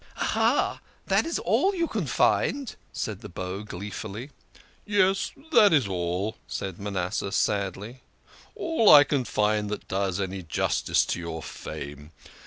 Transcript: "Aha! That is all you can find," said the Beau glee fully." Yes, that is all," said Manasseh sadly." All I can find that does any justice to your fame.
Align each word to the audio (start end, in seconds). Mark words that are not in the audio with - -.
"Aha! 0.17 0.81
That 1.05 1.27
is 1.27 1.37
all 1.37 1.75
you 1.75 1.87
can 1.87 2.07
find," 2.07 2.75
said 2.91 3.21
the 3.21 3.29
Beau 3.29 3.61
glee 3.61 3.91
fully." 3.91 4.31
Yes, 4.87 5.31
that 5.51 5.73
is 5.73 5.87
all," 5.87 6.37
said 6.47 6.79
Manasseh 6.79 7.31
sadly." 7.31 8.01
All 8.55 8.89
I 8.91 9.03
can 9.03 9.25
find 9.25 9.69
that 9.69 9.87
does 9.87 10.19
any 10.19 10.41
justice 10.41 11.05
to 11.05 11.19
your 11.19 11.43
fame. 11.43 12.09